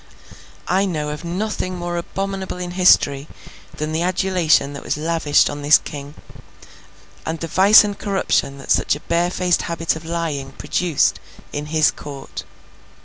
[0.67, 3.27] I know of nothing more abominable in history
[3.77, 6.15] than the adulation that was lavished on this King,
[7.23, 11.19] and the vice and corruption that such a barefaced habit of lying produced
[11.53, 12.45] in his court.